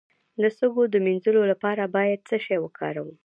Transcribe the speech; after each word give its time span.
د 0.41 0.43
سږو 0.57 0.83
د 0.89 0.95
مینځلو 1.05 1.41
لپاره 1.51 1.83
باید 1.95 2.19
څه 2.29 2.35
شی 2.45 2.57
وکاروم؟ 2.61 3.09